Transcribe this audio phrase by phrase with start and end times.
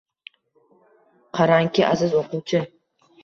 [1.39, 2.63] Qarang-ki, aziz o‘quvchi